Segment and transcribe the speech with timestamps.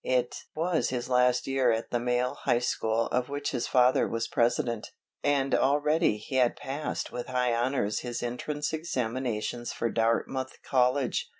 [0.03, 4.27] It was his last year at the Male High School of which his father was
[4.27, 4.87] President,
[5.23, 11.29] and already he had passed with high honors his entrance examinations for Dartmouth College.